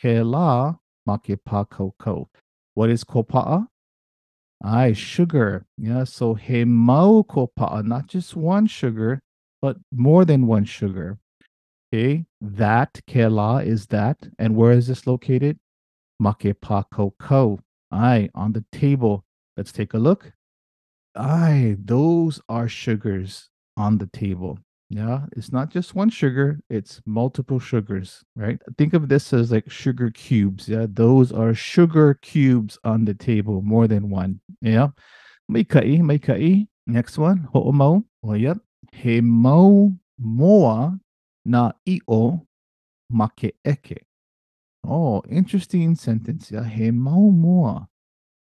ke 0.00 0.24
la 0.24 0.76
make 1.06 1.44
pa 1.44 1.64
koko. 1.64 2.28
What 2.74 2.90
is 2.90 3.04
kopa'a? 3.04 3.68
Aye, 4.64 4.94
sugar. 4.94 5.66
Yeah, 5.76 6.04
so 6.04 6.34
he 6.34 6.64
mau 6.64 7.22
kopa'a, 7.22 7.84
not 7.84 8.06
just 8.06 8.34
one 8.34 8.66
sugar, 8.66 9.20
but 9.60 9.76
more 9.92 10.24
than 10.24 10.46
one 10.46 10.64
sugar. 10.64 11.18
Okay, 11.92 12.24
that 12.40 13.00
ke 13.08 13.28
la 13.30 13.58
is 13.58 13.86
that. 13.88 14.28
And 14.38 14.56
where 14.56 14.72
is 14.72 14.86
this 14.88 15.06
located? 15.06 15.58
Make 16.18 16.60
pa 16.60 16.84
koko. 16.84 17.60
Aye, 17.92 18.30
on 18.34 18.52
the 18.52 18.64
table. 18.72 19.24
Let's 19.56 19.70
take 19.70 19.94
a 19.94 19.98
look. 19.98 20.32
Aye, 21.14 21.76
those 21.78 22.40
are 22.48 22.66
sugars 22.66 23.50
on 23.76 23.98
the 23.98 24.06
table. 24.06 24.58
Yeah, 24.94 25.22
it's 25.36 25.50
not 25.50 25.70
just 25.70 25.96
one 25.96 26.08
sugar, 26.08 26.60
it's 26.70 27.02
multiple 27.04 27.58
sugars, 27.58 28.22
right? 28.36 28.60
Think 28.78 28.94
of 28.94 29.08
this 29.08 29.32
as 29.32 29.50
like 29.50 29.68
sugar 29.68 30.08
cubes. 30.12 30.68
Yeah, 30.68 30.86
those 30.88 31.32
are 31.32 31.52
sugar 31.52 32.14
cubes 32.22 32.78
on 32.84 33.04
the 33.04 33.14
table, 33.14 33.60
more 33.60 33.88
than 33.88 34.08
one. 34.08 34.38
Yeah. 34.60 34.88
May 35.48 35.64
kai, 35.64 36.00
may 36.00 36.20
kai. 36.20 36.68
Next 36.86 37.18
one, 37.18 37.48
ho'omo. 37.52 38.04
Well, 38.22 38.36
yep. 38.36 38.58
He 38.92 39.20
mo 39.20 39.98
moa 40.16 41.00
na 41.44 41.72
i'o 41.88 42.46
make 43.10 43.56
eke. 43.66 44.06
Oh, 44.86 45.22
interesting 45.28 45.96
sentence. 45.96 46.52
Yeah, 46.52 46.68
he 46.68 46.92
mo 46.92 47.32
moa. 47.32 47.88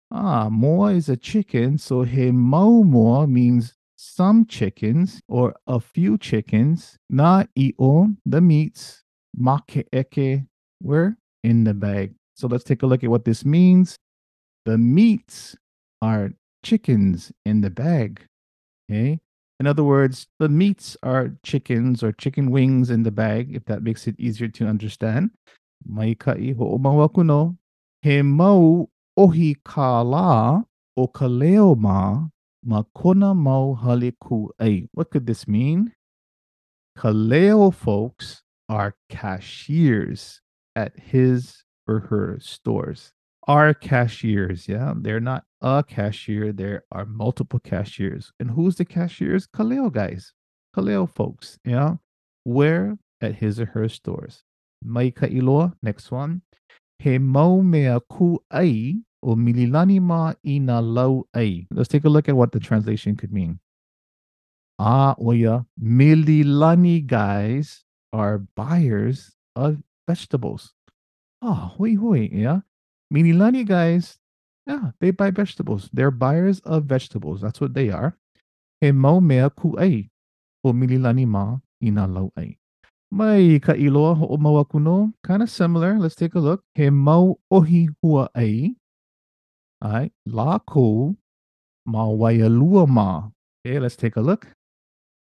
Ah, 0.09 0.47
moa 0.49 0.93
is 0.93 1.09
a 1.09 1.17
chicken, 1.17 1.77
so 1.77 2.03
he 2.03 2.31
mo 2.31 2.81
moa 2.83 3.27
means 3.27 3.73
some 3.99 4.45
chickens 4.45 5.21
or 5.27 5.53
a 5.67 5.77
few 5.77 6.17
chickens, 6.17 6.95
na 7.09 7.43
i'o, 7.57 7.73
oh, 7.79 8.07
the 8.25 8.39
meats, 8.39 9.03
make 9.35 9.85
eke, 9.93 10.43
were 10.81 11.17
in 11.43 11.65
the 11.65 11.73
bag. 11.73 12.13
So 12.37 12.47
let's 12.47 12.63
take 12.63 12.81
a 12.81 12.87
look 12.87 13.03
at 13.03 13.09
what 13.09 13.25
this 13.25 13.43
means. 13.43 13.97
The 14.65 14.77
meats 14.77 15.57
are 16.01 16.31
chickens 16.63 17.33
in 17.45 17.59
the 17.59 17.69
bag. 17.69 18.23
Okay. 18.89 19.19
In 19.59 19.67
other 19.67 19.83
words, 19.83 20.27
the 20.39 20.47
meats 20.47 20.95
are 21.03 21.35
chickens 21.43 22.01
or 22.01 22.13
chicken 22.13 22.51
wings 22.51 22.89
in 22.89 23.03
the 23.03 23.11
bag, 23.11 23.53
if 23.53 23.65
that 23.65 23.83
makes 23.83 24.07
it 24.07 24.15
easier 24.17 24.47
to 24.47 24.65
understand. 24.65 25.31
Mai 25.85 26.13
ka'i 26.13 26.55
ho'omaua 26.55 27.13
kuno. 27.13 27.57
He 28.01 28.21
mau 28.21 28.87
ohi 29.17 29.57
ka 29.65 30.01
la 30.03 30.61
o 30.95 31.07
ka 31.07 31.25
leo 32.65 32.69
ma 32.69 32.77
ma 32.77 32.83
kona 32.95 33.33
mau 33.33 33.75
hale 33.75 34.11
ku. 34.19 34.51
What 34.93 35.11
could 35.11 35.27
this 35.27 35.47
mean? 35.47 35.93
Kaleo 36.97 37.73
folks 37.73 38.43
are 38.67 38.95
cashiers 39.09 40.41
at 40.75 40.99
his 40.99 41.63
or 41.87 41.99
her 41.99 42.39
stores. 42.41 43.11
Are 43.47 43.73
cashiers, 43.73 44.67
yeah? 44.67 44.93
They're 44.95 45.19
not 45.19 45.45
a 45.61 45.83
cashier, 45.87 46.51
there 46.53 46.83
are 46.91 47.05
multiple 47.05 47.59
cashiers. 47.59 48.31
And 48.39 48.51
who's 48.51 48.75
the 48.75 48.85
cashiers? 48.85 49.47
Kaleo 49.47 49.91
guys, 49.91 50.33
Kaleo 50.75 51.09
folks, 51.09 51.57
yeah? 51.65 51.95
Where? 52.43 52.97
At 53.21 53.35
his 53.35 53.59
or 53.59 53.65
her 53.65 53.89
stores. 53.89 54.43
Mai 54.83 55.11
iloa, 55.11 55.73
next 55.81 56.11
one. 56.11 56.41
He 56.99 57.17
mau 57.17 57.61
mea 57.61 57.99
ku 58.09 58.39
ai 59.23 59.31
o 59.31 59.35
mililani 59.35 60.01
ma 60.01 60.33
ina 60.45 60.81
lau 60.81 61.27
ai. 61.35 61.67
Let's 61.71 61.87
take 61.87 62.05
a 62.05 62.09
look 62.09 62.29
at 62.29 62.35
what 62.35 62.51
the 62.51 62.59
translation 62.59 63.15
could 63.15 63.31
mean. 63.31 63.59
Ah, 64.79 65.15
oya, 65.19 65.65
mililani 65.81 67.05
guys 67.05 67.83
are 68.13 68.39
buyers 68.55 69.31
of 69.55 69.77
vegetables. 70.07 70.73
Oh, 71.41 71.73
hui 71.77 71.95
hui, 71.95 72.29
yeah. 72.31 72.61
Mililani 73.13 73.65
guys, 73.65 74.19
yeah, 74.67 74.91
they 75.01 75.11
buy 75.11 75.31
vegetables. 75.31 75.89
They're 75.91 76.11
buyers 76.11 76.59
of 76.61 76.85
vegetables. 76.85 77.41
That's 77.41 77.59
what 77.59 77.73
they 77.73 77.89
are. 77.89 78.17
He 78.81 78.91
mau 78.91 79.19
mea 79.19 79.49
ku 79.49 79.77
ai 79.77 80.09
o 80.63 80.71
mililani 80.73 81.27
ma 81.27 81.57
ina 81.81 82.07
lau 82.07 82.31
ai. 82.37 82.57
Mai 83.11 83.59
ka 83.61 83.73
iloa 83.73 84.15
ho 84.15 84.27
o 84.27 84.37
maua 84.37 84.69
kuno, 84.69 85.13
kind 85.23 85.41
of 85.41 85.49
similar. 85.49 85.99
Let's 85.99 86.15
take 86.15 86.35
a 86.35 86.39
look. 86.39 86.63
He 86.75 86.89
mau 86.89 87.39
ohi 87.51 87.89
hua 88.01 88.29
ai. 88.35 88.75
All 89.81 89.91
right, 89.91 90.11
ma 90.25 92.05
waialua 92.05 92.87
ma. 92.87 93.29
Okay, 93.65 93.79
let's 93.79 93.95
take 93.95 94.15
a 94.15 94.21
look. 94.21 94.47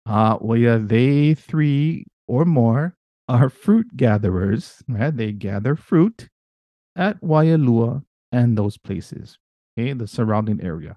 Uh, 0.06 0.38
yeah, 0.54 0.78
they 0.80 1.34
three 1.34 2.06
or 2.28 2.44
more 2.44 2.94
are 3.28 3.48
fruit 3.48 3.96
gatherers, 3.96 4.82
right? 4.88 5.16
They 5.16 5.32
gather 5.32 5.74
fruit 5.74 6.28
at 6.94 7.20
Waialua 7.20 8.04
and 8.30 8.56
those 8.56 8.78
places, 8.78 9.38
okay, 9.76 9.92
the 9.92 10.06
surrounding 10.06 10.60
area. 10.62 10.96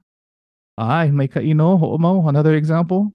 Ai, 0.77 1.09
mai 1.11 1.27
ka 1.27 1.39
ino 1.39 1.77
ho'omo, 1.77 2.27
another 2.27 2.55
example. 2.55 3.11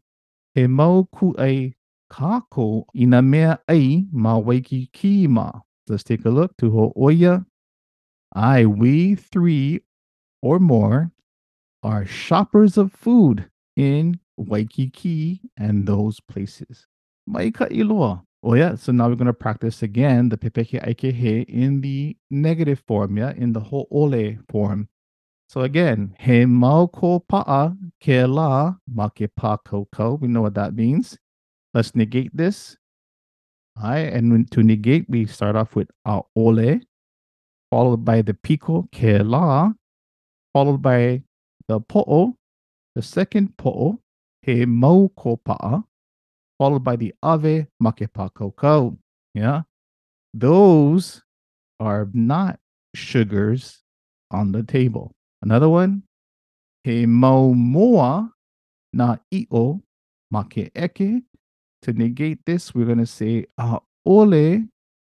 He 0.55 0.67
mau 0.67 1.09
ku 1.15 1.35
ai 1.39 1.75
kako 2.13 2.85
ina 2.95 3.23
mea 3.23 3.59
ai 3.69 4.05
ma 4.13 4.39
waikiki 4.39 5.29
ma. 5.29 5.51
Let's 5.89 6.05
take 6.05 6.25
a 6.25 6.31
look 6.31 6.57
to 6.59 6.71
ho'oia. 6.71 7.47
Ai, 8.35 8.67
we 8.67 9.15
three 9.15 9.81
or 10.45 10.59
more 10.59 11.11
are 11.83 12.05
shoppers 12.05 12.77
of 12.77 12.93
food 12.93 13.49
in 13.77 14.21
Waikiki 14.37 15.41
and 15.57 15.87
those 15.87 16.21
places. 16.21 16.87
Maika 17.29 17.71
iloa. 17.73 18.23
Oh 18.43 18.53
yeah, 18.53 18.75
so 18.75 18.93
now 18.93 19.09
we're 19.09 19.15
going 19.15 19.27
to 19.27 19.33
practice 19.33 19.83
again 19.83 20.29
the 20.29 20.37
pepeke 20.37 20.79
aikehe 20.87 21.47
in 21.49 21.81
the 21.81 22.15
negative 22.31 22.83
form, 22.87 23.17
yeah, 23.17 23.33
in 23.35 23.55
the 23.55 23.61
ho'ole 23.61 24.37
form. 24.51 24.89
So 25.49 25.63
again, 25.63 26.15
he 26.21 26.45
mau 26.45 26.89
ko 26.89 27.21
pa'a 27.21 27.73
ke 28.03 28.29
la 28.29 28.75
ma 28.87 29.09
ke 29.09 29.29
pa 29.35 29.57
koko. 29.57 30.19
We 30.21 30.29
know 30.29 30.43
what 30.43 30.55
that 30.55 30.75
means. 30.75 31.17
Let's 31.73 31.95
negate 31.95 32.37
this. 32.37 32.77
All 33.83 33.91
right, 33.91 34.13
and 34.13 34.51
to 34.51 34.63
negate, 34.63 35.07
we 35.09 35.25
start 35.25 35.57
off 35.57 35.75
with 35.75 35.89
a 36.05 36.21
ole, 36.37 36.81
followed 37.71 38.05
by 38.05 38.21
the 38.21 38.35
piko 38.35 38.89
ke 38.93 39.25
la, 39.25 39.73
followed 40.55 40.81
by 40.81 41.21
the 41.69 41.81
po'o, 41.81 42.35
the 42.95 43.03
second 43.03 43.57
po'o, 43.59 43.99
he 44.43 44.65
mau 44.65 45.09
ko 45.17 45.37
pa'a, 45.37 45.85
followed 46.59 46.85
by 46.85 46.97
the 46.97 47.13
ave 47.23 47.67
makepa 47.83 48.33
koko. 48.33 48.97
Yeah. 49.35 49.63
Those 50.33 51.23
are 51.81 52.09
not 52.15 52.61
sugars 52.95 53.83
on 54.31 54.53
the 54.53 54.63
table. 54.63 55.11
Another 55.43 55.69
one, 55.69 56.05
he 56.85 57.05
mau 57.05 57.53
moa 57.53 58.31
na 58.93 59.17
i'o 59.33 59.83
make 60.31 60.71
eke. 60.75 61.23
To 61.83 61.93
negate 61.93 62.39
this, 62.47 62.75
we're 62.75 62.87
going 62.87 62.99
to 62.99 63.07
say 63.07 63.45
a 63.59 63.81
ole 64.07 64.65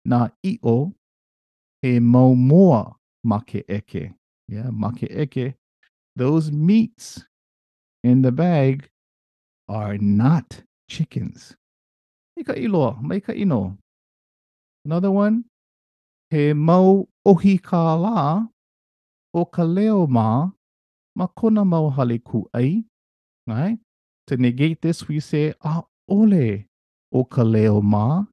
na 0.05 0.29
i'o 0.45 0.93
he 1.81 2.01
mau 2.01 2.35
moa 2.35 2.97
make 3.25 3.65
eke. 3.69 4.18
Yeah, 4.49 4.71
make 4.73 5.03
eke. 5.03 5.55
Those 6.17 6.51
meats 6.51 7.23
in 8.03 8.23
the 8.23 8.33
bag 8.33 8.89
are 9.69 9.99
not 9.99 10.63
chickens. 10.89 11.55
Ika 12.37 12.57
ilo, 12.57 12.97
maika 13.03 13.37
ino. 13.37 13.77
Another 14.85 15.11
one, 15.11 15.45
he 16.31 16.55
mau 16.55 17.09
ohi 17.27 17.63
ka 17.63 18.47
o 19.35 19.45
ka 19.45 19.63
leo 19.63 20.07
ma 20.07 20.51
ma 21.15 21.27
kona 21.27 21.65
mau 21.65 21.91
hale 21.91 22.19
ku 22.19 22.49
ai. 22.55 22.85
Right? 23.47 23.79
To 24.29 24.37
negate 24.37 24.81
this, 24.81 25.09
we 25.09 25.21
say 25.21 25.53
a 25.61 25.83
ole 26.09 26.65
o 27.13 27.25
ka 27.25 27.43
leo 27.43 27.83
ma 27.83 28.25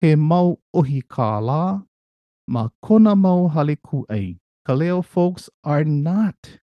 he 0.00 0.14
mau 0.14 0.58
ohi 0.74 1.00
ka 1.08 1.38
la 1.38 1.80
ma 2.46 2.68
kona 2.82 3.16
mau 3.16 3.48
hale 3.48 3.76
ku 3.76 4.04
ai. 4.10 4.36
Kaleo 4.68 5.02
folks 5.02 5.48
are 5.64 5.82
not 5.82 6.58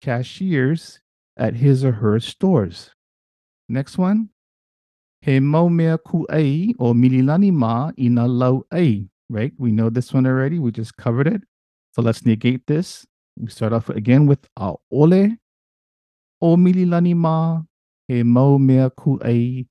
cashiers 0.00 1.00
at 1.36 1.56
his 1.56 1.84
or 1.84 1.92
her 1.92 2.18
stores. 2.18 2.92
Next 3.68 3.98
one. 3.98 4.30
He 5.20 5.38
mau 5.38 5.68
mea 5.68 5.98
ku 5.98 6.26
ai 6.32 6.72
o 6.80 6.94
mililani 6.94 7.52
ma 7.52 7.92
ina 7.98 8.26
lau 8.26 8.64
ai. 8.72 9.04
Right? 9.28 9.52
We 9.58 9.70
know 9.70 9.90
this 9.90 10.14
one 10.14 10.26
already. 10.26 10.58
We 10.58 10.72
just 10.72 10.96
covered 10.96 11.26
it. 11.26 11.42
So 11.92 12.00
let's 12.00 12.24
negate 12.24 12.66
this. 12.66 13.06
We 13.38 13.48
start 13.48 13.74
off 13.74 13.90
again 13.90 14.26
with 14.26 14.48
a 14.56 14.72
ole 14.90 15.36
o 16.40 16.56
mililani 16.56 17.14
ma 17.14 17.62
he 18.08 18.22
ku 18.96 19.20
ai 19.22 19.66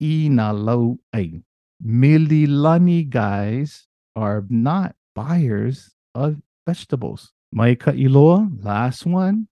ina 0.00 0.52
lau 0.54 0.98
ai. 1.14 1.42
Mililani 1.84 3.08
guys 3.08 3.86
are 4.16 4.46
not 4.48 4.96
buyers 5.14 5.90
of 6.14 6.40
vegetables. 6.68 7.32
Mai 7.50 7.74
ka 7.74 7.92
iloa, 7.92 8.36
last 8.62 9.06
one. 9.06 9.48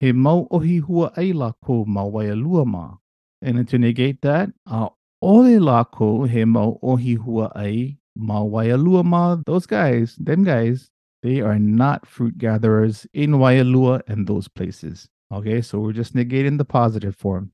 He 0.00 0.12
mau 0.12 0.48
ohi 0.50 0.80
hua 0.80 1.12
ai 1.16 1.32
la 1.32 1.52
ko 1.64 1.84
ma. 1.84 2.96
And 3.42 3.68
to 3.68 3.78
negate 3.78 4.20
that, 4.22 4.50
a 4.66 4.88
ole 5.20 5.58
la 5.60 5.84
ko 5.84 6.24
he 6.24 6.44
mau 6.44 6.78
ohi 6.82 7.16
hua 7.16 7.52
ai 7.54 7.98
ma 8.16 8.40
waialua 8.40 9.04
ma. 9.04 9.36
Those 9.46 9.66
guys, 9.66 10.16
them 10.16 10.44
guys, 10.44 10.90
they 11.22 11.40
are 11.40 11.58
not 11.58 12.06
fruit 12.06 12.36
gatherers 12.36 13.06
in 13.14 13.32
Waialua 13.32 14.02
and 14.08 14.26
those 14.26 14.48
places. 14.48 15.08
Okay, 15.32 15.62
so 15.62 15.78
we're 15.78 15.92
just 15.92 16.14
negating 16.14 16.58
the 16.58 16.64
positive 16.64 17.16
form. 17.16 17.52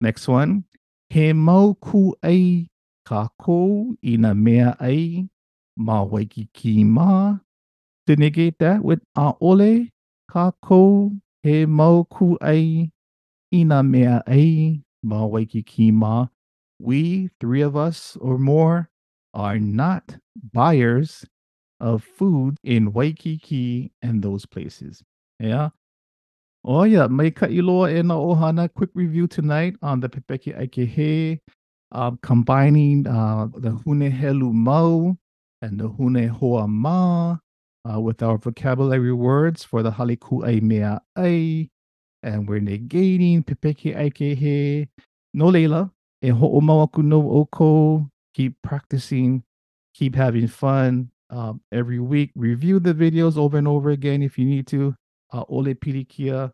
Next 0.00 0.26
one. 0.26 0.64
He 1.10 1.32
mau 1.32 1.74
ku 1.80 2.14
ai 2.24 2.66
ka 3.04 3.28
ko 3.38 3.94
ina 4.02 4.34
mea 4.34 4.74
ai 4.80 5.28
ma 5.76 6.04
waikiki 6.04 6.84
ma. 6.84 7.38
To 8.06 8.16
negate 8.16 8.58
that 8.58 8.84
with 8.84 9.00
a 9.16 9.32
ole 9.40 9.88
ka 10.30 10.52
ko 10.62 11.12
he 11.42 11.64
mau 11.66 12.04
ku 12.04 12.36
ai 12.42 12.90
ina 13.52 13.82
mea 13.82 14.22
ai 14.26 14.80
ma 15.02 15.26
waikiki 15.26 15.90
ma. 15.92 16.26
We, 16.78 17.30
three 17.40 17.62
of 17.62 17.76
us 17.76 18.16
or 18.20 18.36
more, 18.36 18.90
are 19.32 19.58
not 19.58 20.16
buyers 20.52 21.24
of 21.80 22.04
food 22.04 22.56
in 22.62 22.92
Waikiki 22.92 23.92
and 24.02 24.22
those 24.22 24.44
places. 24.46 25.02
Yeah. 25.38 25.70
Oh 26.64 26.84
yeah, 26.84 27.06
may 27.06 27.30
iloa 27.30 27.98
e 27.98 28.02
na 28.02 28.16
ohana. 28.16 28.72
Quick 28.72 28.90
review 28.94 29.26
tonight 29.26 29.76
on 29.82 30.00
the 30.00 30.08
Pepeke 30.08 30.58
Aikehe, 30.58 31.40
uh, 31.92 32.12
combining 32.22 33.06
uh, 33.06 33.48
the 33.56 33.70
Hune 33.70 34.10
Helu 34.10 34.52
Mau 34.52 35.16
and 35.62 35.78
the 35.78 35.88
Hune 35.88 36.28
Hoa 36.28 36.66
Ma 36.66 37.36
uh, 37.90 38.00
with 38.00 38.22
our 38.22 38.38
vocabulary 38.38 39.12
words 39.12 39.64
for 39.64 39.82
the 39.82 39.92
Haliku 39.92 40.46
Ai 40.46 40.60
Mea 40.60 40.98
Ai. 41.16 41.68
And 42.22 42.48
we're 42.48 42.60
negating 42.60 43.44
Pepeke 43.44 43.94
Aikehe. 43.96 44.88
No 45.34 45.46
leila. 45.46 45.90
E 46.22 46.30
ho'omawaku 46.30 47.04
no 47.04 47.30
oko. 47.30 48.08
Keep 48.34 48.56
practicing. 48.62 49.42
Keep 49.94 50.14
having 50.16 50.48
fun 50.48 51.10
um, 51.30 51.60
every 51.72 51.98
week. 51.98 52.30
Review 52.34 52.80
the 52.80 52.94
videos 52.94 53.36
over 53.36 53.58
and 53.58 53.68
over 53.68 53.90
again 53.90 54.22
if 54.22 54.38
you 54.38 54.46
need 54.46 54.66
to. 54.68 54.94
Uh, 55.32 55.44
ole 55.48 55.74
pilikia. 55.74 56.52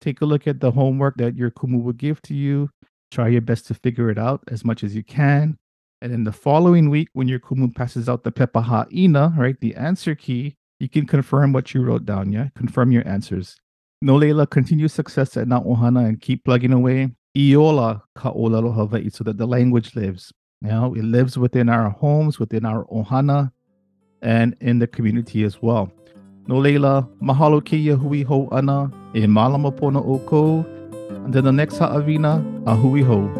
take 0.00 0.20
a 0.20 0.24
look 0.24 0.46
at 0.46 0.60
the 0.60 0.70
homework 0.70 1.16
that 1.16 1.36
your 1.36 1.50
kumu 1.50 1.82
will 1.82 1.92
give 1.92 2.20
to 2.22 2.34
you. 2.34 2.70
Try 3.10 3.28
your 3.28 3.42
best 3.42 3.66
to 3.68 3.74
figure 3.74 4.10
it 4.10 4.18
out 4.18 4.42
as 4.48 4.64
much 4.64 4.84
as 4.84 4.94
you 4.94 5.02
can. 5.02 5.56
And 6.02 6.12
then 6.12 6.24
the 6.24 6.32
following 6.32 6.88
week, 6.88 7.08
when 7.12 7.28
your 7.28 7.38
kumu 7.38 7.74
passes 7.74 8.08
out 8.08 8.24
the 8.24 8.32
pepaha'ina, 8.32 9.36
right, 9.36 9.60
the 9.60 9.74
answer 9.74 10.14
key, 10.14 10.56
you 10.78 10.88
can 10.88 11.06
confirm 11.06 11.52
what 11.52 11.74
you 11.74 11.82
wrote 11.82 12.06
down, 12.06 12.32
yeah? 12.32 12.48
Confirm 12.56 12.90
your 12.90 13.06
answers. 13.06 13.60
No 14.00 14.16
Leila, 14.16 14.46
continue 14.46 14.88
success 14.88 15.36
at 15.36 15.46
Na 15.46 15.60
Ohana 15.60 16.08
and 16.08 16.18
keep 16.18 16.42
plugging 16.44 16.72
away. 16.72 17.10
Iola 17.36 18.02
ka'olelo 18.16 18.74
Hawaii, 18.74 19.10
so 19.10 19.24
that 19.24 19.36
the 19.36 19.46
language 19.46 19.94
lives. 19.94 20.32
You 20.62 20.68
know, 20.68 20.94
it 20.94 21.04
lives 21.04 21.36
within 21.36 21.68
our 21.68 21.90
homes, 21.90 22.38
within 22.38 22.64
our 22.64 22.86
Ohana, 22.86 23.52
and 24.22 24.56
in 24.62 24.78
the 24.78 24.86
community 24.86 25.44
as 25.44 25.60
well. 25.60 25.92
No 26.46 26.56
leila, 26.56 27.06
mahalo 27.22 27.60
ke 27.60 27.98
hui 28.00 28.22
ho 28.22 28.48
ana, 28.50 28.90
e 29.14 29.26
malama 29.26 29.70
pona 29.70 30.04
o 30.04 30.18
ko. 30.20 30.64
Until 31.26 31.42
the 31.42 31.52
next 31.52 31.76
ha'avina, 31.76 32.62
a 32.66 32.74
hui 32.74 33.02
ho. 33.02 33.39